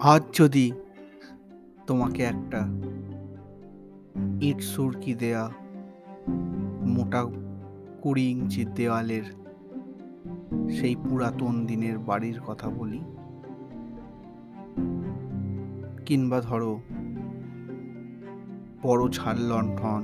আজ 0.00 0.22
যদি 0.32 0.72
তোমাকে 1.86 2.22
একটা 2.22 2.60
ইট 4.40 4.60
সুরকি 4.60 5.14
দেয়া, 5.14 5.50
মোটা 6.94 7.22
কুড়ি 8.02 8.30
ইঞ্চি 8.30 8.64
দেওয়ালের 8.64 9.26
সেই 10.70 10.96
পুরাতন 10.96 11.66
দিনের 11.66 11.98
বাড়ির 11.98 12.40
কথা 12.46 12.68
বলি, 12.70 13.00
কিংবা 16.06 16.40
ধরো 16.40 16.80
বড় 18.82 19.08
ঝাল 19.12 19.36
লণ্ঠন, 19.36 20.02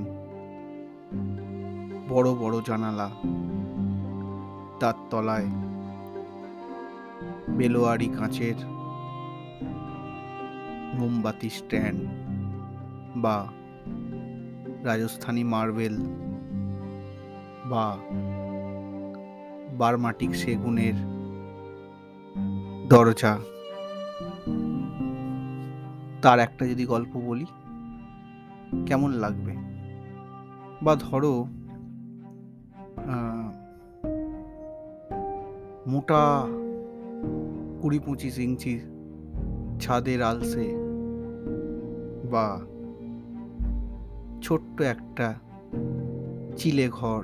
বড় 2.09 2.35
বড় 2.35 2.55
জানালা, 2.65 3.09
তার 4.79 4.93
তলায় 5.09 5.49
বেলোয়ারি 7.57 8.07
কাঁচের 8.07 8.72
মোমবাতি 10.93 11.49
স্ট্যান্ড 11.49 12.01
বা 13.15 13.47
রাজস্থানী 14.83 15.43
মার্বেল 15.43 15.95
বা 17.65 17.97
বারমাটিক 19.77 20.35
সেগুনের 20.35 20.93
দরজা। 22.89 23.37
তার 26.21 26.39
একটা 26.39 26.67
যদি 26.67 26.85
গল্প 26.85 27.17
বলি, 27.17 27.45
কেমন 28.85 29.11
লাগবে? 29.11 29.53
বা 30.81 30.95
ধরো 30.95 31.47
মোটা 35.87 36.43
কুড়ি 37.81 37.99
পঁচিশ 37.99 38.37
ইঞ্চি 38.37 38.79
ছাদের 39.81 40.21
আলসে 40.21 40.82
বা 42.33 42.59
ছোট্ট 44.41 44.81
একটা 44.81 45.33
চিলে 46.57 46.89
ঘর 46.89 47.23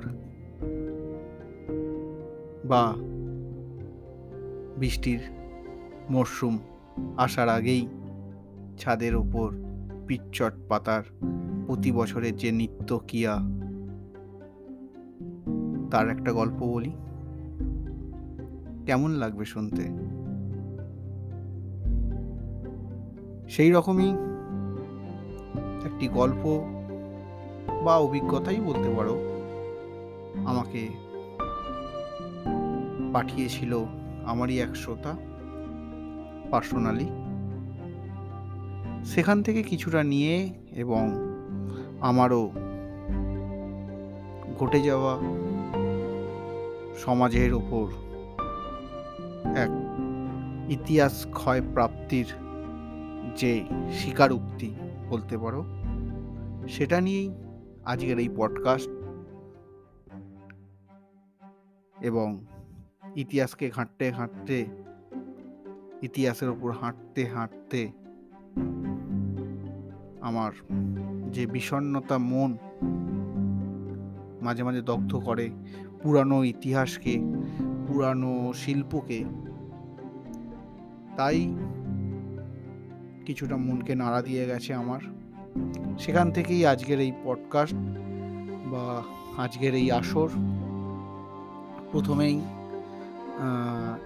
বা 2.64 2.94
বৃষ্টির 4.78 5.20
মরশুম 6.10 6.58
আসার 7.16 7.48
আগেই 7.48 7.88
ছাদের 8.78 9.16
ওপর 9.16 9.54
পিচ্চট 10.06 10.52
পাতার 10.68 11.02
প্রতি 11.66 11.92
বছরের 11.92 12.36
যে 12.36 12.52
নিত্য 12.52 13.00
কিয়া 13.08 13.38
তার 15.90 16.08
একটা 16.08 16.32
গল্প 16.32 16.62
বলি। 16.62 16.92
কেমন 18.86 19.10
লাগবে 19.10 19.44
শুনতে? 19.44 19.82
সেই 23.48 23.70
রকমই 23.70 24.14
একটি 25.84 26.08
গল্প 26.08 26.64
বা 27.84 27.96
অভিজ্ঞতাই 27.96 28.60
বলতে 28.60 28.90
পারো, 28.96 29.18
আমাকে 30.46 30.88
পাঠিয়েছিল 33.12 33.84
আমারই 34.24 34.60
এক 34.60 34.76
শ্রোতা 34.76 35.16
পার্সোনালি 36.50 37.08
সেখান 39.04 39.42
থেকে 39.42 39.62
কিছুটা 39.62 40.02
নিয়ে 40.02 40.50
এবং 40.72 41.10
আমারও 42.00 42.52
ঘটে 44.58 44.80
যাওয়া 44.82 45.18
সমাজের 46.98 47.54
ওপর 47.54 47.86
এক 49.56 49.70
ইতিহাস 50.70 51.26
ক্ষয় 51.32 51.62
প্রাপ্তির 51.74 52.26
যে 53.36 53.64
স্বীকারোক্তি 53.92 54.74
বলতে 55.10 55.38
পারো। 55.38 55.64
সেটা 56.68 57.00
নিয়েই 57.00 57.28
আজকের 57.84 58.18
এই 58.18 58.28
পডকাস্ট 58.36 58.90
এবং 62.00 62.28
ইতিহাসকে 63.16 63.70
ঘাঁটতে 63.70 64.10
ঘাঁটতে, 64.10 64.66
ইতিহাসের 66.02 66.48
ওপর 66.48 66.70
হাঁটতে 66.72 67.22
হাঁটতে 67.26 67.80
আমার 70.20 70.52
যে 71.32 71.46
বিষণ্নতা 71.46 72.18
মন 72.18 72.50
মাঝে 74.42 74.62
মাঝে 74.62 74.82
দগ্ধ 74.82 75.12
করে 75.16 75.50
পুরানো 76.02 76.44
ইতিহাসকে, 76.44 77.14
পুরানো 77.86 78.52
শিল্পকে, 78.54 79.24
তাই 81.16 81.38
কিছুটা 83.30 83.56
মনকে 83.56 83.94
নাড়া 83.94 84.20
দিয়ে 84.22 84.46
গেছে 84.46 84.70
আমার। 84.74 85.00
সেখান 85.98 86.26
থেকেই 86.30 86.66
আজকের 86.66 87.00
এই 87.00 87.12
পডকাস্ট 87.24 87.74
বা 88.72 88.84
আজকের 89.42 89.74
এই 89.74 89.86
আসর 89.90 90.28
প্রথমেই 91.92 92.36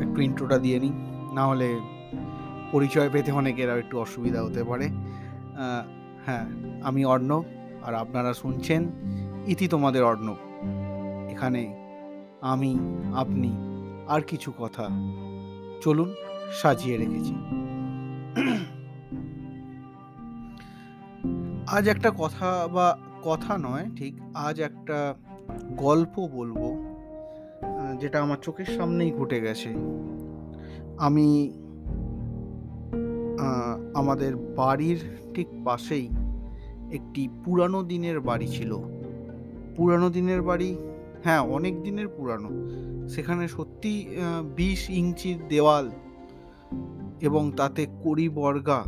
একটু 0.05 0.19
ইন্ট্রোটা 0.21 0.59
দিয়ে 0.59 0.79
নিই। 0.81 0.93
না 1.35 1.43
হলে 1.47 1.69
পরিচয় 2.73 3.09
পেতে 3.13 3.31
অনেকের 3.33 3.69
একটু 3.79 3.95
অসুবিধা 3.99 4.41
হতে 4.43 4.63
পারে। 4.65 4.87
হ্যাঁ 6.27 6.45
আমি 6.83 7.03
অর্ণব 7.05 7.45
আর 7.83 7.95
আপনারা 7.95 8.31
শুনছেন 8.35 8.83
ইতি 9.47 9.67
তোমাদের 9.69 10.03
অর্ণব। 10.05 10.39
এখানে 11.31 11.63
আমি, 12.53 12.71
আপনি 13.15 13.51
আর 14.09 14.21
কিছু 14.21 14.53
কথা 14.59 14.85
চলুন 15.83 16.09
সাজিয়ে 16.63 16.97
রেখেছি। 16.97 17.35
আজ 21.67 21.89
একটা 21.89 22.11
কথা 22.19 22.69
বা 22.73 22.99
কথা 23.25 23.59
নয়, 23.59 23.87
ঠিক? 23.97 24.15
আজ 24.35 24.61
একটা 24.61 25.15
গল্প 25.77 26.29
বলব 26.33 26.59
যেটা 28.01 28.23
আমার 28.23 28.37
চোখের 28.43 28.65
সামনেই 28.65 29.11
ঘটে 29.13 29.41
গেছে। 29.41 29.69
আমি 30.99 31.53
আমাদের 33.95 34.37
বাড়ির 34.37 35.01
ঠিক 35.35 35.49
পাশেই 35.65 36.09
একটি 36.93 37.29
পুরানো 37.45 37.83
দিনের 37.83 38.21
বাড়ি 38.21 38.47
ছিল। 38.47 38.79
পুরানো 39.77 40.11
দিনের 40.11 40.43
বাড়ি 40.43 40.77
হ্যাঁ 41.25 41.41
অনেক 41.41 41.83
দিনের 41.83 42.09
পুরানো। 42.09 42.51
সেখানে 43.09 43.49
সত্যি 43.49 44.07
বিশ 44.57 44.91
ইঞ্চির 44.91 45.49
দেওয়াল 45.49 45.91
এবং 47.21 47.53
তাতে 47.57 47.87
কড়ি 48.05 48.29
বর্গা 48.29 48.85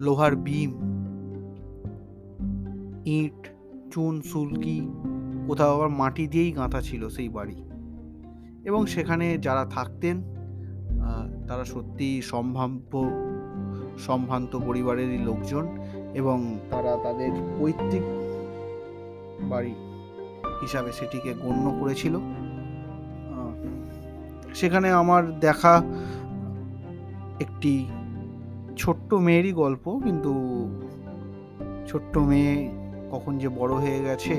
লোহার 0.00 0.36
বিম, 0.36 0.72
ইট, 3.04 3.48
চুন, 3.92 4.20
সুলকি, 4.20 4.88
কোথাও 5.46 5.74
আবার 5.74 5.88
মাটি 5.88 6.26
দিয়েই 6.26 6.52
গাঁথা 6.52 6.80
ছিল 6.80 7.08
সেই 7.08 7.28
বাড়ি। 7.28 7.64
এবং 8.64 8.86
সেখানে 8.86 9.38
যারা 9.38 9.64
থাকতেন 9.64 10.22
তারা 11.48 11.64
সত্যি 11.64 12.22
সম্ভাব্য, 12.22 13.10
সম্ভ্রান্ত 13.98 14.56
পরিবারেরই 14.56 15.18
লোকজন 15.18 15.66
এবং 16.14 16.58
তারা 16.70 16.96
তাদের 16.96 17.30
পৈতৃক 17.60 18.02
বাড়ি 19.48 19.74
হিসাবে 20.60 20.92
সেটিকে 20.92 21.34
গণ্য 21.34 21.76
করেছিল। 21.80 22.18
সেখানে 24.54 24.90
আমার 24.90 25.40
দেখা 25.40 25.82
একটি 27.40 27.86
মেয়েরই 29.18 29.52
গল্প, 29.52 30.00
কিন্তু 30.04 30.32
ছোট্ট 31.86 32.18
মেয়ে 32.18 32.70
কখন 33.10 33.38
যে 33.38 33.48
বড় 33.48 33.74
হয়ে 33.74 34.00
গেছে 34.02 34.34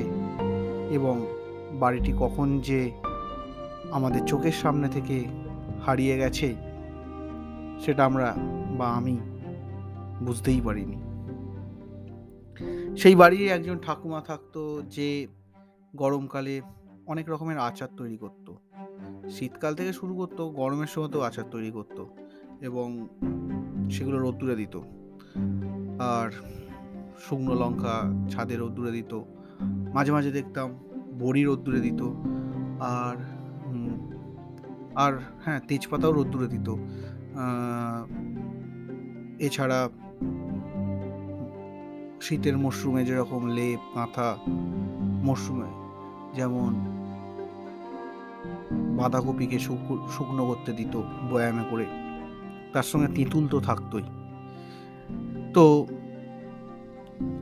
এবং 0.89 1.25
বাড়িটি 1.79 2.13
কখন 2.19 2.59
যে 2.59 2.91
আমাদের 3.91 4.25
চোখের 4.25 4.51
সামনে 4.51 4.87
থেকে 4.89 5.25
হারিয়ে 5.85 6.17
গেছে, 6.17 6.55
সেটা 7.85 8.05
আমরা 8.05 8.35
বা 8.77 8.87
আমি 8.89 9.17
বুঝতেই 10.23 10.61
পারিনি। 10.61 10.95
সেই 12.97 13.15
বাড়ির 13.15 13.47
একজন 13.47 13.77
ঠাকুমা 13.77 14.21
থাকতো 14.21 14.81
যে 14.81 15.27
গরমকালে 15.95 16.61
অনেক 17.07 17.29
রকমের 17.29 17.57
আচার 17.57 17.87
তৈরি 17.97 18.17
করতো। 18.17 18.57
শীতকাল 19.29 19.75
থেকে 19.75 19.93
শুরু 19.93 20.15
করতো, 20.15 20.49
গরমের 20.49 20.87
সময়তেও 20.87 21.21
আচার 21.21 21.43
তৈরি 21.51 21.71
করতো 21.71 22.09
এবং 22.61 23.07
সেগুলো 23.91 24.17
রোদ্দুরে 24.19 24.55
দিত। 24.55 24.79
আর 25.99 26.29
শুকনো 27.19 27.53
লঙ্কা 27.53 28.03
ছাদে 28.29 28.55
রোদ্দুরে 28.55 28.91
দিত। 28.91 29.21
মাঝে 29.93 30.11
মাঝে 30.11 30.31
দেখতাম 30.31 30.69
বড়ি 31.19 31.43
রোদ্দুরে 31.43 31.79
দিত। 31.79 32.01
আর 32.79 33.15
আর 34.95 35.13
হ্যাঁ 35.45 35.59
তেজপাতাও 35.67 36.11
রোদ্দুরে 36.11 36.47
দিত। 36.47 36.75
এছাড়া 39.39 39.89
শীতের 42.21 42.57
মরশুমে 42.57 43.05
যেরকম 43.05 43.47
লেপ, 43.47 43.97
মাথা, 43.97 44.37
মরশুমে 45.23 45.69
যেমন 46.35 46.73
বাঁধাকপিকে 48.97 49.59
শুকনো 49.59 50.45
করতে 50.45 50.71
দিত 50.71 51.01
বয়ামে 51.31 51.63
করে। 51.69 51.85
তার 52.75 52.83
সঙ্গে 52.83 53.07
তেঁতুল 53.07 53.47
তো 53.47 53.59
থাকতই। 53.59 54.05
তো 55.53 55.87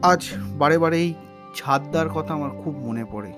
আজ 0.01 0.21
বারে 0.57 0.77
বারে 0.77 0.97
এই 0.97 1.13
ছাদদার 1.55 2.09
কথা 2.09 2.33
আমার 2.33 2.49
খুব 2.49 2.73
মনে 2.77 3.05
পড়ে। 3.05 3.33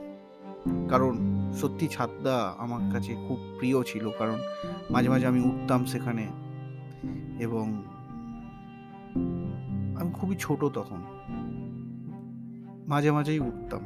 কারণ 0.90 1.14
সত্যি 1.54 1.88
ছাদদা 1.88 2.54
আমার 2.58 2.82
কাছে 2.94 3.12
খুব 3.28 3.40
প্রিয় 3.58 3.84
ছিল, 3.84 4.10
কারণ 4.20 4.38
মাঝে 4.90 5.10
মাঝে 5.10 5.26
আমি 5.28 5.42
উঠতাম 5.42 5.86
সেখানে 5.86 6.26
এবং 7.40 7.66
আমি 10.00 10.12
খুবই 10.14 10.36
ছোট 10.40 10.66
তখন। 10.66 11.02
মাঝে 12.88 13.12
মাঝেই 13.12 13.40
উঠতাম। 13.40 13.84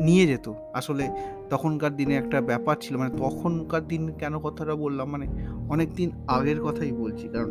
নিয়ে 0.00 0.26
যেত। 0.26 0.52
আসলে 0.72 1.10
তখনকার 1.50 1.96
দিনে 1.96 2.14
একটা 2.14 2.40
ব্যাপার 2.40 2.76
ছিল 2.80 2.96
মানে 2.96 3.10
তখনকার 3.18 3.88
দিন 3.88 4.12
কেন 4.12 4.38
কথাটা 4.38 4.74
বললাম 4.74 5.10
মানে 5.10 5.26
অনেক 5.68 5.94
দিন 5.94 6.10
আগের 6.26 6.60
কথাই 6.60 6.92
বলছি। 6.92 7.28
কারণ 7.28 7.50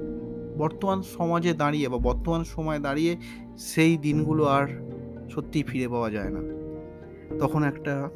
বর্তমান 0.57 1.01
সমাজে 1.01 1.53
দাঁড়িয়ে 1.53 1.89
বা 1.89 1.97
বর্তমান 1.97 2.43
সময়ে 2.43 2.79
দাঁড়িয়ে 2.79 3.17
সেই 3.57 3.97
দিনগুলো 3.97 4.45
আর 4.45 4.67
সত্যিই 5.29 5.63
ফিরে 5.63 5.87
পাওয়া 5.87 6.11
যায় 6.11 6.29
না। 6.29 6.41
তখন 7.39 7.63
একটা 7.63 8.09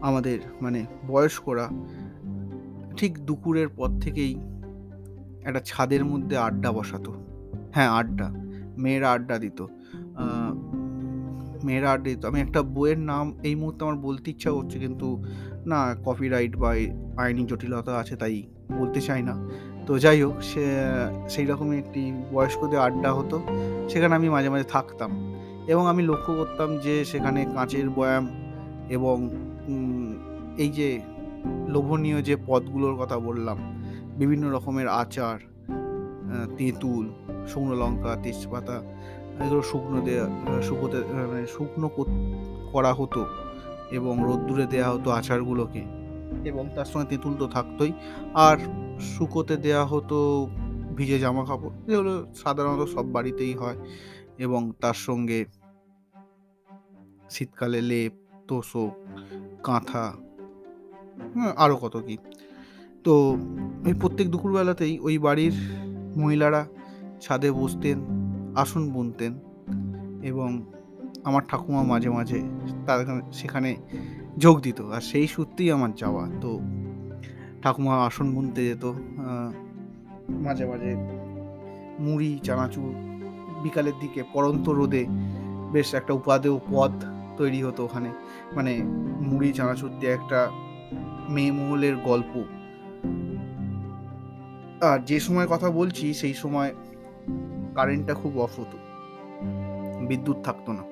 আমাদের 0.00 0.38
মানে 0.60 0.86
বয়স্করা 1.06 1.68
ঠিক 2.96 3.26
দুপুরের 3.26 3.68
পর 3.68 3.88
থেকেই 4.00 4.36
একটা 5.44 5.60
ছাদের 5.64 6.04
মধ্যে 6.04 6.36
আড্ডা 6.36 6.72
বসাতো। 6.72 7.14
হ্যাঁ 7.74 7.90
আড্ডা, 7.90 8.30
মেয়েরা 8.78 9.10
আড্ডা 9.10 9.38
দিত। 9.38 9.66
মেয়েরা 11.66 11.90
দিত 12.04 12.20
আমি 12.30 12.38
একটা 12.40 12.60
বইয়ের 12.76 13.00
নাম 13.10 13.26
এই 13.48 13.54
মুহূর্তে 13.60 13.80
আমার 13.84 13.98
বলতে 14.06 14.26
ইচ্ছা 14.30 14.50
করছে, 14.50 14.76
কিন্তু 14.78 15.08
না 15.66 15.80
কপিরাইট 16.06 16.52
বা 16.56 16.70
আইনি 17.22 17.42
জটিলতা 17.50 17.92
আছে 18.02 18.14
তাই 18.16 18.34
বলতে 18.78 19.00
চাই 19.00 19.22
না। 19.22 19.34
তো 19.86 19.92
যাই 19.98 20.18
হোক, 20.22 20.36
সে, 20.50 20.64
সেই 21.28 21.46
রকমই 21.46 21.76
একটি 21.78 22.02
বয়স্কদের 22.32 22.80
আড্ডা 22.86 23.10
হতো, 23.12 23.36
সেখানে 23.88 24.12
আমি 24.14 24.28
মাঝে 24.28 24.48
মাঝে 24.48 24.66
থাকতাম। 24.68 25.10
এবং 25.72 25.84
আমি 25.88 26.02
লক্ষ্য 26.02 26.32
করতাম 26.34 26.68
যে, 26.78 26.94
সেখানে 27.04 27.40
কাঁচের 27.54 27.90
বয়াম 27.90 28.24
এবং 28.96 29.16
এই 30.58 30.70
যে 30.78 30.88
লোভনীয় 31.68 32.18
যে 32.22 32.34
পদগুলোর 32.46 32.94
কথা 32.96 33.16
বললাম, 33.18 33.58
বিভিন্ন 34.18 34.44
রকমের 34.52 34.88
আচার 35.02 35.36
তেঁতুল, 36.58 37.04
শুকনো 37.48 37.74
লঙ্কা, 37.74 38.12
তেজপাতা 38.22 38.76
এগুলো 39.44 39.62
শুকনো 39.62 39.98
দেওয়া 40.00 40.26
শুকোতে 40.62 40.98
মানে 41.30 41.46
শুকনো 41.46 41.88
করা 42.72 42.92
হতো 42.92 43.24
এবং 43.90 44.14
রোদ্দুরে 44.24 44.66
দেওয়া 44.66 44.88
হতো 44.94 45.10
আচারগুলোকে 45.10 45.82
এবং 46.44 46.64
তার 46.74 46.84
সঙ্গে 46.84 47.06
তেঁতুল 47.10 47.34
তো 47.38 47.46
থাকতোই। 47.46 47.92
আর 48.34 48.56
শুকোতে 49.00 49.56
দেওয়া 49.56 49.84
হতো 49.86 50.18
ভিজে 50.96 51.18
জামা 51.18 51.44
কাপড় 51.44 51.74
যেগুলো 51.86 52.26
সাধারণত 52.34 52.82
সব 52.88 53.04
বাড়িতেই 53.12 53.52
হয় 53.52 53.78
এবং 54.38 54.72
তার 54.80 54.94
সঙ্গে 54.94 55.44
শীতকালে 57.30 57.80
লেপ, 57.80 58.12
তোষক, 58.48 58.92
কাঁথা 59.62 60.12
হ্যাঁ 61.34 61.52
আরও 61.56 61.76
কত 61.76 61.96
কি। 61.96 62.16
তো 63.04 63.14
ওই 63.86 63.94
প্রত্যেক 64.00 64.26
দুপুরবেলাতেই 64.30 64.98
ওই 64.98 65.18
বাড়ির 65.18 65.54
মহিলারা 66.16 66.66
ছাদে 67.20 67.50
বসতেন 67.50 67.98
আসন 68.56 68.90
বুনতেন 68.90 69.32
এবং 70.22 70.62
আমার 71.24 71.42
ঠাকুমা 71.48 71.82
মাঝে 71.82 72.10
মাঝে 72.10 72.42
তার 72.86 73.32
সেখানে 73.32 73.76
যোগ 74.38 74.60
দিত। 74.60 74.80
আর 74.80 75.00
সেই 75.00 75.26
সূত্রেই 75.26 75.70
আমার 75.70 75.94
যাওয়া। 75.94 76.28
তো 76.40 76.60
ঠাকুমা 77.62 78.06
আসন 78.06 78.34
বুনতে 78.34 78.68
যেত 78.68 78.92
মাঝে 80.28 80.66
মাঝে 80.66 80.96
মুড়ি, 82.00 82.40
চানাচুর, 82.42 82.94
বিকালের 83.62 83.92
দিকে 84.00 84.22
পরন্ত 84.32 84.68
রোদে 84.68 85.06
বেশ 85.72 85.94
একটা 85.94 86.12
উপাদেয় 86.12 86.58
পদ 86.70 86.92
তৈরি 87.36 87.62
হতো 87.62 87.84
ওখানে। 87.84 88.10
মানে 88.54 88.82
মুড়ি, 89.20 89.52
চানাচুর 89.52 89.90
দিয়ে 90.00 90.12
একটা 90.12 90.50
মেয়ে 91.28 91.94
গল্প। 92.04 92.42
আর 94.84 94.98
যে 94.98 95.20
সময় 95.20 95.46
কথা 95.46 95.70
বলছি, 95.70 96.14
সেই 96.14 96.34
সময় 96.34 96.74
কারেন্টটা 97.74 98.14
খুব 98.14 98.40
অফ 98.40 98.60
হতো। 98.60 98.78
বিদ্যুৎ 100.06 100.36
থাকতো 100.44 100.72
না। 100.72 100.82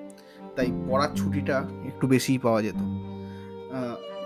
তাই 0.56 0.66
পড়ার 0.88 1.08
ছুটিটা 1.16 1.64
একটু 1.86 2.06
বেশিই 2.06 2.38
পাওয়া 2.38 2.62
যেত। 2.62 2.80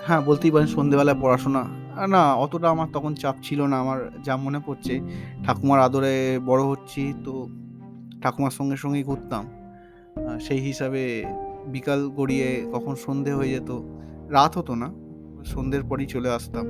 হ্যাঁ 0.07 0.21
বলতেই 0.21 0.51
পারেন 0.51 0.67
সন্ধেবেলায় 0.67 1.21
পড়াশোনা। 1.21 1.65
না, 2.07 2.35
অতটা 2.35 2.71
আমার 2.71 2.89
তখন 2.93 3.15
চাপ 3.15 3.37
ছিল 3.43 3.63
না। 3.63 3.79
আমার 3.79 4.11
যা 4.23 4.37
মনে 4.37 4.61
পড়ছে, 4.67 5.01
ঠাকুমার 5.45 5.81
আদরে 5.81 6.41
বড় 6.47 6.63
হচ্ছি 6.65 7.15
তো 7.25 7.49
ঠাকুমার 8.23 8.51
সঙ্গে 8.51 8.77
সঙ্গেই 8.77 9.03
ঘুরতাম। 9.03 9.45
সেই 10.41 10.61
হিসাবে 10.61 11.25
বিকাল 11.67 12.09
গড়িয়ে 12.09 12.67
কখন 12.73 12.95
সন্ধে 12.95 13.33
হয়ে 13.33 13.49
যেত, 13.49 13.71
রাত 14.29 14.59
হতো 14.59 14.75
না। 14.75 14.93
সন্ধ্যের 15.45 15.83
পরই 15.83 16.07
চলে 16.07 16.31
আসতাম। 16.31 16.67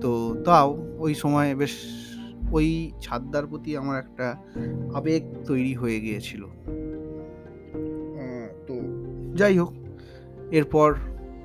তো 0.00 0.36
তাও 0.44 0.96
ওই 0.98 1.14
সময় 1.14 1.54
বেশ 1.54 1.70
ওই 2.54 2.68
ছাদদার 3.00 3.44
প্রতি 3.46 3.70
আমার 3.76 3.96
একটা 3.98 4.26
আবেগ 4.94 5.22
তৈরি 5.46 5.74
হয়ে 5.74 5.98
গিয়েছিল। 6.00 6.42
তো 8.66 8.74
যাই 9.36 9.54
হোক, 9.58 9.72
এরপর 10.50 10.88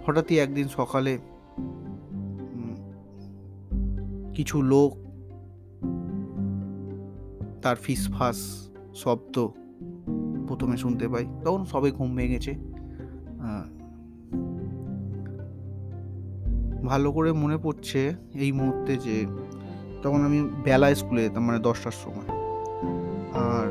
হঠাৎই 0.05 0.35
একদিন 0.39 0.67
সকালে 0.77 1.13
কিছু 4.35 4.57
লোক 4.73 4.91
তার 7.61 7.75
ফিস 7.75 8.01
ফিসফাস 8.01 8.39
শব্দ 8.95 9.35
প্রথমে 10.47 10.77
শুনতে 10.77 11.05
পাই, 11.07 11.25
তখন 11.43 11.61
সবে 11.65 11.89
ঘুম 11.91 12.09
ভেঙেছে। 12.15 12.53
ভালো 16.85 17.07
করে 17.11 17.29
মনে 17.43 17.57
পড়ছে 17.57 18.01
এই 18.35 18.51
মুহূর্তে 18.51 18.93
যে 18.97 19.15
তখন 20.03 20.21
আমি 20.25 20.39
বেলায় 20.63 20.95
স্কুলে 20.95 21.21
যেতাম 21.23 21.43
মানে 21.45 21.59
দশটার 21.59 21.91
সময়। 21.91 22.29
আর 23.33 23.67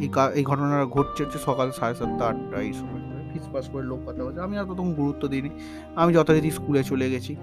এই 0.00 0.08
এই 0.34 0.44
ঘটনাটা 0.44 0.86
ঘটছে 0.86 1.24
হচ্ছে 1.24 1.38
সকাল 1.38 1.70
সাড়ে 1.70 1.94
সাতটা, 1.94 2.24
আটটা, 2.26 2.60
এই 2.60 2.72
সময়। 2.72 3.02
ফিসফাস 3.32 3.68
করে 3.68 3.82
লোক 3.82 4.00
কথা 4.06 4.24
বলছে। 4.24 4.40
আমি 4.40 4.58
আর 4.58 4.64
তখন 4.64 4.94
গুরুত্ব 4.94 5.28
দিইনি। 5.28 5.50
আমি 5.96 6.14
যথারীতি 6.14 6.50
স্কুলে 6.50 6.84
চলে 6.84 7.10
গেছি। 7.10 7.36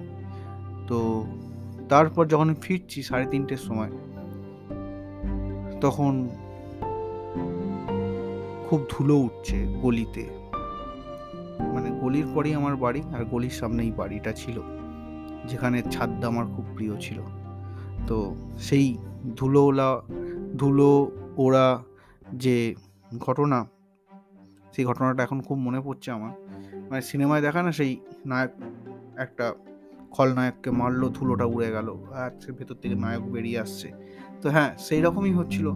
তো 0.88 1.26
তারপর 1.90 2.28
যখন 2.28 2.56
ফিরছি 2.62 3.04
সাড়ে 3.04 3.26
তিনটের 3.26 3.58
সময়, 3.58 3.92
তখন 5.82 6.28
খুব 8.70 8.80
ধুলো 8.90 9.16
উঠছে 9.18 9.58
গলিতে। 9.82 10.24
মানে 11.74 11.90
গলির 12.02 12.28
পরেই 12.34 12.54
আমার 12.54 12.76
বাড়ি 12.76 13.02
আর 13.18 13.26
গলির 13.26 13.50
সামনেই 13.50 13.92
বাড়িটা 13.92 14.32
ছিল, 14.32 14.62
যেখানে 15.48 15.78
ছাদটা 15.92 16.28
আমার 16.28 16.46
খুব 16.46 16.66
প্রিয় 16.76 16.94
ছিল। 17.00 17.20
তো 18.08 18.18
সেই 18.68 18.86
ধুলো 19.38 19.62
ওলা 19.70 19.90
ধুলো 20.62 20.92
ওরা 21.44 21.66
যে 22.44 22.58
ঘটনা, 23.26 23.60
সেই 24.74 24.84
ঘটনাটা 24.90 25.22
এখন 25.28 25.40
খুব 25.48 25.58
মনে 25.66 25.80
পড়ছে 25.86 26.10
আমার। 26.18 26.34
মানে 26.90 27.02
সিনেমায় 27.10 27.42
দেখা 27.46 27.60
না 27.66 27.72
সেই 27.80 27.92
নায়ক, 28.32 28.52
একটা 29.26 29.46
খলনায়ককে 30.16 30.70
মারলো, 30.80 31.06
ধুলোটা 31.18 31.46
উড়ে 31.54 31.70
গেল, 31.72 31.88
আর 32.22 32.32
ভেতর 32.58 32.78
থেকে 32.82 32.96
নায়ক 33.04 33.24
বেরিয়ে 33.34 33.60
আসছে। 33.66 33.88
তো 34.42 34.46
হ্যাঁ 34.56 34.72
সেই 34.88 35.02
রকমই 35.06 35.34
হচ্ছিল 35.40 35.68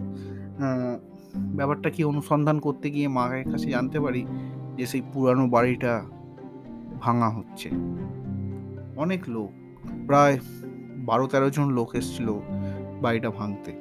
ব্যাপারটা 1.58 1.88
কি 1.94 2.02
অনুসন্ধান 2.12 2.56
করতে 2.66 2.86
গিয়ে 2.94 3.08
মায়ের 3.16 3.46
কাছে 3.52 3.68
জানতে 3.76 3.98
পারি 4.04 4.22
যে 4.76 4.84
সেই 4.90 5.02
পুরানো 5.12 5.44
বাড়িটা 5.54 5.92
ভাঙা 7.04 7.28
হচ্ছে। 7.36 7.68
অনেক 9.02 9.22
লোক, 9.34 9.50
প্রায় 10.06 10.34
বারো 11.08 11.26
তেরো 11.26 11.48
জন 11.50 11.66
লোক 11.70 11.90
এসেছিল 11.94 12.28
বাড়িটা 13.02 13.30
ভাঙতে। 13.30 13.72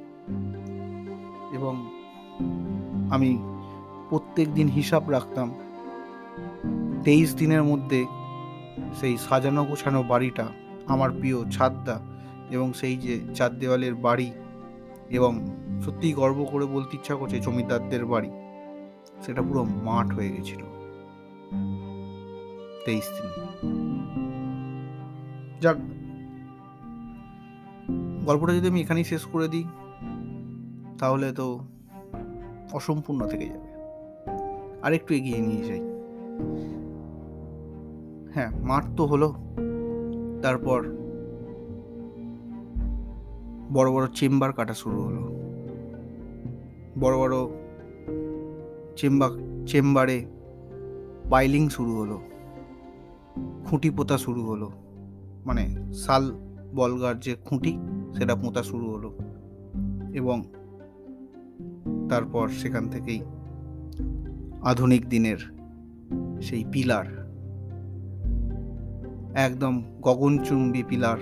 এবং 1.53 1.75
আমি 3.12 3.31
প্রত্যেক 4.10 4.48
দিন 4.53 4.67
হিসাব 4.67 5.03
রাখতাম, 5.10 5.48
তেইশ 7.03 7.29
দিনের 7.36 7.63
মধ্যে 7.63 8.00
সেই 8.93 9.15
সাজানো 9.17 9.62
গোছানো 9.65 10.03
বাড়িটা 10.03 10.46
আমার 10.88 11.10
প্রিয় 11.12 11.38
ছাদটা 11.51 11.96
এবং 12.51 12.67
সেই 12.74 12.96
যে 12.98 13.13
চার 13.36 13.51
দেওয়ালের 13.60 13.96
বাড়ি 13.96 14.31
এবং 15.10 15.31
সত্যিই 15.86 16.13
গর্ব 16.13 16.39
করে 16.51 16.65
বলতে 16.65 16.93
ইচ্ছা 16.98 17.15
করছে 17.15 17.38
জমিদারদের 17.39 18.03
বাড়ি, 18.05 18.29
সেটা 19.25 19.41
পুরো 19.41 19.62
মাঠ 19.84 20.07
হয়ে 20.13 20.31
গেছিল। 20.31 20.62
তেইশ 22.86 23.07
দিন। 23.15 23.29
যাক 25.62 25.77
গল্পটা 28.27 28.53
যদি 28.53 28.67
আমি 28.67 28.81
এখানেই 28.81 29.03
শেষ 29.03 29.25
করে 29.25 29.48
দিই, 29.48 29.63
তাহলে 30.98 31.31
তো 31.31 31.60
অসম্পূর্ণ 32.74 33.27
থেকে 33.27 33.46
যাবে। 33.46 33.67
আর 34.81 34.93
একটু 34.93 35.13
এগিয়ে 35.13 35.41
নিয়ে 35.41 35.63
যাই। 35.63 35.79
হ্যাঁ 38.34 38.51
মাঠ 38.60 38.86
তো 38.98 39.05
হলো। 39.05 39.34
তারপর 40.41 40.84
বড় 43.74 43.91
বড় 43.91 44.07
চেম্বার 44.07 44.53
কাটা 44.53 44.74
শুরু 44.74 45.01
হলো। 45.01 45.22
বড় 47.00 47.17
বড় 47.17 47.36
চেম্বার 48.96 49.29
চেম্বারে 49.67 50.25
পাইলিং 51.29 51.69
শুরু 51.69 51.98
হলো। 51.98 52.22
খুঁটি 53.65 53.89
পোতা 53.89 54.17
শুরু 54.17 54.46
হলো। 54.46 54.72
মানে 55.46 55.93
শাল 55.93 56.36
বলগার 56.75 57.19
যে 57.19 57.36
খুঁটি 57.36 57.77
সেটা 58.16 58.36
পোঁতা 58.36 58.64
শুরু 58.64 58.92
হলো 58.92 59.18
এবং 60.14 60.44
তারপর 62.10 62.50
সেখান 62.50 62.90
থেকেই 62.90 63.22
আধুনিক 64.64 65.10
দিনের 65.10 65.38
সেই 66.42 66.66
পিলার, 66.72 67.06
একদম 69.36 69.84
গগনচুম্বী 70.02 70.84
পিলার 70.84 71.18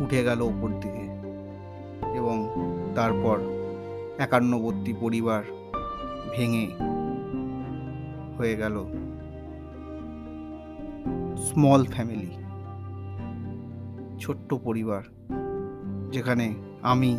উঠে 0.00 0.24
গেল 0.24 0.40
ওপর 0.40 0.68
দিকে 0.80 1.04
এবং 2.16 2.48
তারপর 2.94 3.38
একান্নবর্তী 4.18 4.92
পরিবার 5.00 5.42
ভেঙে 6.32 6.66
হয়ে 8.38 8.56
গেল 8.56 8.84
স্মল 11.36 11.84
ফ্যামিলি 11.84 12.30
ছোট্ট 14.18 14.54
পরিবার। 14.54 15.02
যেখানে 16.12 16.54
আমি, 16.82 17.18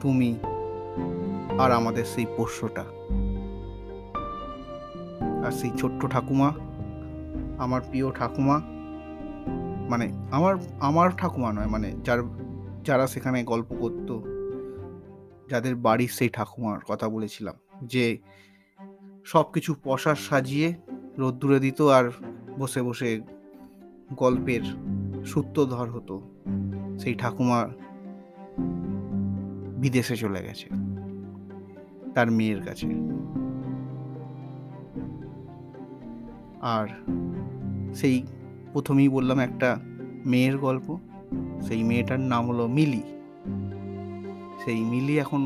তুমি 0.00 0.34
আর 1.58 1.72
আমাদের 1.72 2.04
সেই 2.04 2.26
পোষ্যটা। 2.36 2.84
আর 5.46 5.50
সেই 5.50 5.70
ছোট্ট 5.78 6.06
ঠাকুমা, 6.06 6.52
আমার 7.58 7.80
প্রিয় 7.80 8.10
ঠাকুমা 8.10 8.60
মানে 9.90 10.12
আমার 10.30 10.54
আমার 10.80 11.10
ঠাকুমা 11.16 11.52
নয় 11.52 11.66
মানে 11.66 11.92
যার, 12.04 12.22
যারা 12.84 13.06
সেখানে 13.06 13.44
গল্প 13.44 13.70
করত, 13.80 14.20
যাদের 15.50 15.74
বাড়ির 15.76 16.08
সেই 16.08 16.28
ঠাকুমার 16.28 16.78
কথা 16.88 17.08
বলেছিলাম, 17.08 17.54
যে 17.82 18.18
সব 19.24 19.46
কিছু 19.52 19.74
পশার 19.84 20.14
সাজিয়ে 20.14 20.74
রোদ্দুরে 21.18 21.58
দিত 21.60 21.80
আর 21.82 22.10
বসে 22.58 22.82
বসে 22.82 23.20
গল্পের 24.16 24.64
সূত্রধর 25.24 25.88
হতো। 25.90 26.33
সেই 27.00 27.14
ঠাকুমা 27.20 27.58
বিদেশে 29.82 30.14
চলে 30.22 30.40
গেছে, 30.46 30.68
তার 32.14 32.28
মেয়ের 32.36 32.60
কাছে। 32.66 32.88
আর 36.74 36.86
সেই 37.98 38.16
প্রথমেই 38.72 39.08
বললাম 39.16 39.38
একটা 39.48 39.70
মেয়ের 40.30 40.56
গল্প, 40.66 40.86
সেই 41.66 41.80
মেয়েটার 41.88 42.20
নাম 42.32 42.42
হলো 42.50 42.64
মিলি। 42.76 43.02
সেই 44.62 44.80
মিলি 44.92 45.14
এখন 45.24 45.42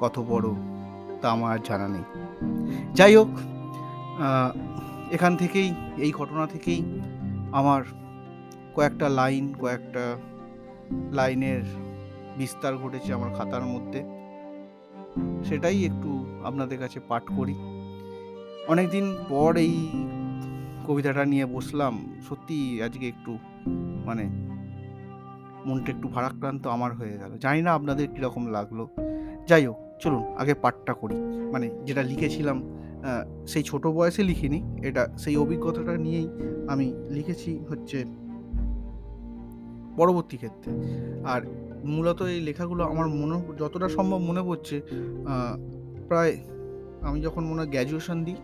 কত 0.00 0.16
বড় 0.30 0.48
তা 1.20 1.26
আমার 1.34 1.58
জানা 1.68 1.86
নেই। 1.94 2.04
যাই 2.98 3.12
হোক 3.18 3.30
এখান 5.16 5.32
থেকেই, 5.36 5.68
এই 6.04 6.10
ঘটনা 6.18 6.44
থেকেই 6.46 6.80
আমার 7.58 7.82
কয়েকটা 8.74 9.08
লাইন, 9.08 9.54
কয়েকটা 9.60 10.16
লাইনের 11.12 11.62
বিস্তার 12.38 12.76
ঘটেছে 12.76 13.12
আমার 13.12 13.34
খাতার 13.34 13.62
মধ্যে। 13.62 14.02
সেটাই 15.44 15.84
একটু 15.84 16.26
আপনাদের 16.44 16.78
কাছে 16.78 17.00
পাঠ 17.08 17.22
করি। 17.36 17.54
অনেকদিন 18.68 19.16
পর 19.28 19.56
এই 19.56 19.88
কবিতাটা 20.86 21.24
নিয়ে 21.24 21.46
বসলাম। 21.46 22.14
সত্যি 22.28 22.82
আজকে 22.82 23.08
একটু 23.08 23.38
মানে 24.06 24.24
মনটা 25.66 25.92
একটু 25.92 26.08
ভারাক্রান্ত 26.08 26.66
আমার 26.66 26.94
হয়ে 26.94 27.18
গেল। 27.18 27.38
জানি 27.38 27.62
না 27.62 27.72
আপনাদের 27.72 28.08
কীরকম 28.08 28.46
লাগল। 28.46 28.86
যাই 29.48 29.66
হোক, 29.66 29.76
চলুন 30.00 30.24
আগে 30.38 30.54
পাঠটা 30.54 30.94
করি। 30.94 31.14
মানে 31.52 31.70
যেটা 31.84 32.02
লিখেছিলাম 32.02 32.62
সেই 33.46 33.62
ছোট 33.62 33.86
বয়সে 33.86 34.22
লিখিনি। 34.22 34.62
এটা, 34.82 35.08
সেই 35.18 35.36
অভিজ্ঞতাটা 35.36 35.96
নিয়েই 35.96 36.28
আমি 36.68 36.94
লিখেছি 37.10 37.58
হচ্ছে 37.68 38.04
পরবর্তী 39.96 40.36
ক্ষেত্রে। 40.36 40.70
আর 41.24 41.40
মূলত 41.84 42.22
এই 42.22 42.40
লেখাগুলো 42.40 42.84
আমার 42.84 43.08
মনে, 43.08 43.36
যতটা 43.58 43.88
সম্ভব 43.88 44.18
মনে 44.18 44.42
পড়ছে 44.42 44.80
প্রায় 46.08 46.36
আমি 47.02 47.20
যখন 47.20 47.44
মনে 47.44 47.60
হয় 47.60 47.68
গ্র্যাজুয়েশন 47.68 48.24
দিই 48.24 48.36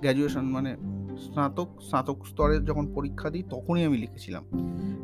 গ্র্যাজুয়েশন 0.00 0.44
মানে 0.44 0.76
স্নাতক 1.16 1.68
স্নাতক 1.80 2.26
স্তরের 2.26 2.64
যখন 2.64 2.92
পরীক্ষা 2.94 3.30
দিই, 3.30 3.44
তখনই 3.50 3.84
আমি 3.84 3.98
লিখেছিলাম। 3.98 4.44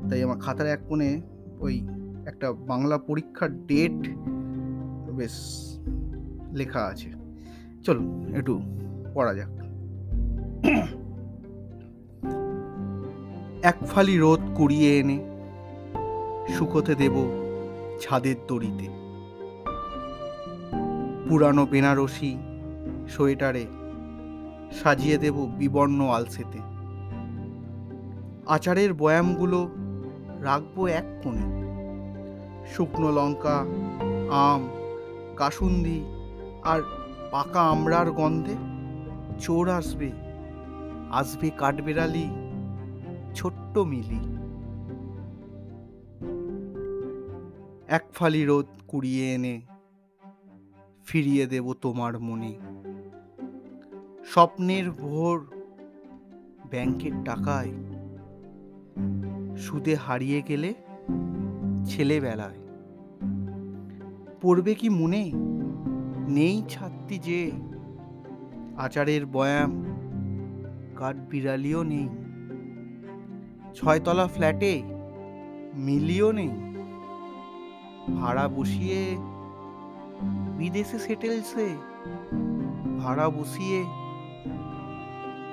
তাই 0.09 0.23
আমার 0.23 0.39
খাতার 0.39 0.67
এক 0.67 0.81
কোণে 0.89 1.23
ওই 1.61 1.87
একটা 2.27 2.53
বাংলা 2.53 2.99
পরীক্ষার 2.99 3.67
ডেট 3.67 4.09
বেশ 5.13 5.35
লেখা 6.53 6.81
আছে। 6.85 7.11
চলুন, 7.85 8.35
একটু 8.35 8.63
পড়া 9.15 9.35
যাক। 9.35 9.53
এক 13.63 13.77
ফালি 13.87 14.19
রোদ 14.19 14.41
কুড়িয়ে 14.55 14.99
এনে 14.99 15.34
শুকোতে 16.49 16.95
দেব 16.95 17.45
ছাদের 18.01 18.35
দড়িতে 18.47 18.89
পুরানো 21.29 21.67
বেনারসি 21.67 22.37
সোয়েটারে 23.09 23.67
সাজিয়ে 24.83 25.19
দেব 25.19 25.51
বিবর্ণ 25.59 26.09
আলসেতে। 26.09 26.59
আচারের 28.47 28.95
বয়ামগুলো 28.95 29.71
রাখব 30.41 30.87
এক 30.87 31.05
কোণে। 31.23 31.65
শুকনো 32.75 33.13
লঙ্কা, 33.13 33.65
আম, 34.31 34.69
কাসুন্দি 35.37 36.05
আর 36.63 36.83
পাকা 37.31 37.61
আমড়ার 37.61 38.11
গন্ধে 38.11 38.55
চোর 39.41 39.69
আসবে 39.69 40.11
আসবে 41.11 41.51
কাঠবেড়ালি 41.51 42.31
ছোট্ট 43.35 43.79
মিলি। 43.79 44.34
এক 47.89 48.05
ফালি 48.15 48.45
রোদ 48.45 48.67
কুড়িয়ে 48.89 49.35
এনে 49.35 49.61
ফিরিয়ে 51.07 51.47
দেব 51.47 51.73
তোমার 51.73 52.21
মনে। 52.21 52.59
স্বপ্নের 54.25 54.91
ভোর 54.91 55.51
ব্যাংকের 56.71 57.13
টাকায় 57.25 57.73
সুদে 59.57 59.95
হারিয়ে 59.95 60.43
গেলে 60.43 60.75
ছেলেবেলায়। 61.85 62.59
পড়বে 64.43 64.75
কি 64.75 64.89
মনে? 64.89 65.33
নেই 66.29 66.63
ছাত্রী 66.69 67.19
যে। 67.19 67.53
আচারের 68.77 69.27
বয়াম 69.27 69.85
কাঠ 70.97 71.17
বিড়ালিও 71.29 71.83
নেই। 71.83 72.09
ছয়তলা 73.75 74.27
ফ্ল্যাটে 74.27 74.83
মিলিও 75.75 76.33
নেই। 76.33 76.74
ভাড়া 78.13 78.49
বসিয়ে 78.49 79.17
বিদেশে 80.59 80.99
সেটেলসে, 80.99 81.69
ভাড়া 82.99 83.31
বসিয়ে 83.31 83.85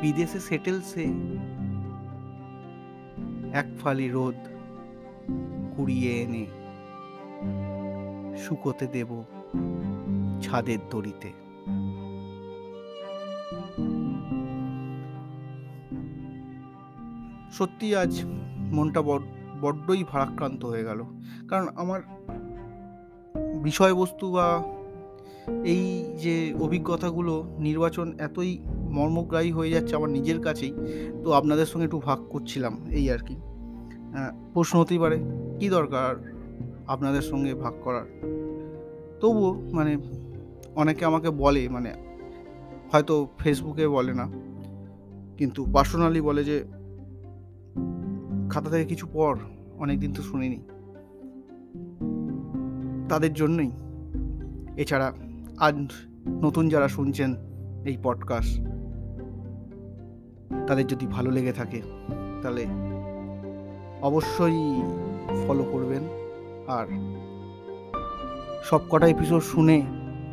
বিদেশে 0.02 0.40
সেটেলসে 0.40 1.06
এক 3.54 3.66
ফালি 3.82 4.10
রোদ 4.10 4.36
কুড়িয়ে 5.78 6.24
এনে 6.24 6.46
শুকোতে 8.38 8.88
দেব 8.88 9.24
ছাদের 10.42 10.80
দড়িতে। 10.90 11.34
সত্যি 17.52 17.96
আজ 17.96 18.26
মনটা 18.58 19.02
বড্ডই 19.62 20.04
ভারাক্রান্ত 20.04 20.66
হয়ে 20.66 20.84
গেল। 20.84 21.04
কারণ 21.50 21.68
আমার 21.76 22.02
বিষয়বস্তু 23.68 24.26
বা 24.36 24.48
এই 25.74 25.84
যে 26.24 26.36
অভিজ্ঞতাগুলো 26.66 27.34
নির্বাচন 27.68 28.08
এতই 28.28 28.52
মর্মগ্রাহী 28.98 29.52
হয়ে 29.58 29.74
যাচ্ছে 29.76 29.94
আমার 30.00 30.12
নিজের 30.18 30.40
কাছেই, 30.48 30.74
তো 31.24 31.28
আপনাদের 31.40 31.68
সঙ্গে 31.72 31.86
একটু 31.90 32.00
ভাগ 32.08 32.20
করছিলাম 32.34 32.74
এই 33.00 33.06
আর 33.14 33.22
কি। 33.28 33.36
প্রশ্ন 34.54 34.74
হতেই 34.82 35.00
পারে, 35.04 35.18
কী 35.60 35.68
দরকার 35.78 36.12
আপনাদের 36.94 37.24
সঙ্গে 37.32 37.52
ভাগ 37.64 37.74
করার? 37.86 38.08
তবুও 39.22 39.52
মানে 39.78 39.94
অনেকে 40.82 41.04
আমাকে 41.10 41.30
বলে 41.44 41.62
মানে 41.76 41.90
হয়তো 42.92 43.16
ফেসবুকে 43.40 43.86
বলে 43.98 44.14
না, 44.22 44.26
কিন্তু 45.40 45.62
পার্সোনালি 45.76 46.22
বলে 46.30 46.42
যে, 46.50 46.58
খাতা 48.52 48.68
থেকে 48.74 48.86
কিছু 48.92 49.06
পর 49.16 49.34
অনেক 49.84 49.98
দিন 50.04 50.12
তো 50.18 50.22
শুনিনি। 50.30 50.60
তাদের 53.12 53.34
জন্যই। 53.34 53.72
এছাড়া 54.78 55.12
আজ 55.58 55.76
নতুন 56.28 56.70
যারা 56.70 56.88
শুনছেন 56.88 57.36
এই 57.86 57.98
পডকাস্ট 58.04 58.62
তাদের 60.68 60.88
যদি 60.88 61.08
ভালো 61.08 61.32
লেগে 61.32 61.52
থাকে, 61.52 61.82
তাহলে 62.42 62.66
অবশ্যই 64.02 64.82
ফলো 65.48 65.64
করবেন। 65.64 66.04
আর 66.68 66.88
সব 68.64 68.80
কটা 68.90 69.08
এপিসোড 69.08 69.44
শুনে 69.44 69.82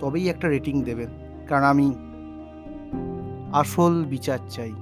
তবেই 0.01 0.29
একটা 0.29 0.49
রেটিং 0.49 0.83
দেবেন। 0.83 1.09
কারণ 1.49 1.65
আমি 1.65 1.95
আসল 3.53 4.05
বিচার 4.05 4.39
চাই। 4.49 4.73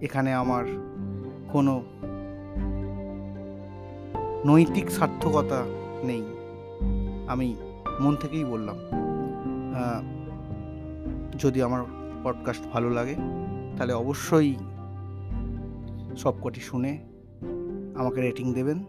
এখানে 0.00 0.34
আমার 0.34 0.64
কোনো 1.52 1.82
নৈতিক 4.46 4.90
সার্থকতা 4.90 5.64
নেই। 6.04 6.24
আমি 7.28 7.56
মন 8.00 8.16
থেকেই 8.16 8.44
বললাম 8.44 8.76
যদি 11.38 11.62
আমার 11.62 11.82
পডকাস্ট 12.24 12.64
ভালো 12.72 12.90
লাগে, 12.90 13.16
তাহলে 13.76 13.92
অবশ্যই 13.92 14.54
সবকটি 16.16 16.60
শুনে 16.60 16.92
আমাকে 17.96 18.20
রেটিং 18.20 18.54
দেবেন। 18.54 18.84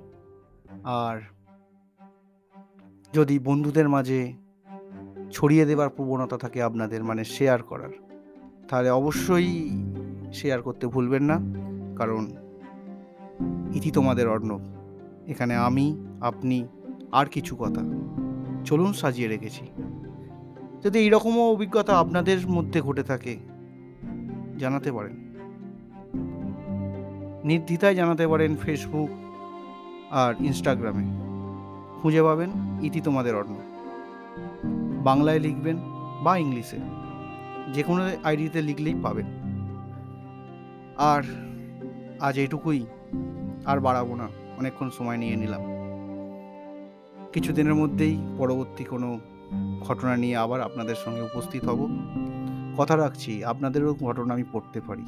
আর 0.83 1.17
যদি 3.13 3.39
বন্ধুদের 3.39 3.89
মাঝে 3.89 4.33
ছড়িয়ে 5.31 5.65
দেবার 5.65 5.89
প্রবণতা 5.89 6.37
থাকে 6.37 6.63
আপনাদের 6.63 7.03
মানে 7.03 7.23
শেয়ার 7.23 7.63
করার, 7.63 7.93
তাহলে 8.69 8.89
অবশ্যই 8.89 9.49
শেয়ার 10.33 10.61
করতে 10.61 10.87
ভুলবেন 10.87 11.23
না। 11.23 11.37
কারণ 11.95 12.23
ইতি 13.73 13.91
তোমাদের 13.91 14.27
অর্ণব। 14.27 14.61
এখানে 15.27 15.55
আমি, 15.55 15.85
আপনি 16.21 16.67
আর 17.15 17.25
কিছু 17.25 17.55
কথা। 17.55 17.81
চলুন 18.65 18.93
সাজিয়ে 18.93 19.27
রেখেছি। 19.27 19.67
যদি 20.83 20.99
এইরকমও 20.99 21.51
অভিজ্ঞতা 21.51 21.99
আপনাদের 21.99 22.47
মধ্যে 22.47 22.81
ঘটে 22.81 23.03
থাকে, 23.03 23.37
জানাতে 24.57 24.91
পারেন। 24.91 25.33
নির্দ্বিধায় 27.43 27.95
জানাতে 27.95 28.27
পারেন 28.27 28.55
ফেসবুক 28.55 29.09
আর 30.11 30.33
ইনস্টাগ্রামে 30.39 31.03
খুঁজে 32.01 32.23
পাবেন 32.23 32.49
ইতি 32.81 33.01
তোমাদের 33.01 33.35
অর্ণ 33.35 33.55
বাংলায় 35.03 35.39
লিখবেন 35.39 35.77
বা 36.23 36.37
ইংলিশে। 36.37 36.77
যে 37.73 37.83
কোনো 37.83 38.09
আইডিতে 38.23 38.61
লিখলেই 38.61 38.95
পাবেন। 39.03 39.25
আর 40.97 41.23
আজ 42.19 42.39
এটুকুই 42.39 42.85
আর 43.65 43.79
বাড়াবো 43.79 44.15
না। 44.15 44.27
অনেকক্ষণ 44.59 44.89
সময় 44.89 45.17
নিয়ে 45.17 45.35
নিলাম। 45.35 45.61
কিছুদিনের 47.35 47.75
মধ্যেই 47.75 48.17
পরবর্তী 48.37 48.83
কোনো 48.83 49.19
ঘটনা 49.81 50.17
নিয়ে 50.17 50.37
আবার 50.37 50.61
আপনাদের 50.61 50.95
সঙ্গে 50.95 51.21
উপস্থিত 51.21 51.65
হব। 51.65 51.87
কথা 52.77 52.97
রাখছি, 52.97 53.43
আপনাদেরও 53.43 53.93
ঘটনা 53.93 54.33
আমি 54.33 54.43
পড়তে 54.51 54.81
পারি। 54.87 55.01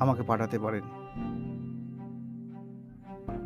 আমাকে 0.00 0.22
পাঠাতে 0.22 0.58
পারেন। 0.58 0.82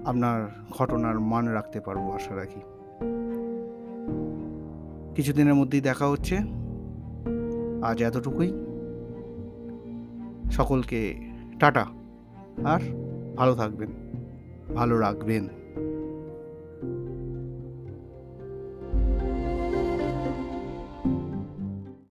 আপনার 0.04 0.64
ঘটনার 0.70 1.20
মান 1.20 1.48
রাখতে 1.48 1.80
পারব, 1.80 2.10
আশা 2.10 2.36
রাখি। 2.36 2.60
কিছুদিনের 5.14 5.54
মধ্যেই 5.54 5.80
দেখা 5.80 6.06
হচ্ছে। 6.06 6.38
আজ 7.82 8.02
এতটুকুই। 8.02 8.52
সকলকে 10.50 11.20
টাটা। 11.60 11.86
আর 12.64 12.80
ভালো 13.36 13.54
থাকবেন। 13.54 13.90
ভালো 14.74 14.98
রাখবেন। 14.98 15.48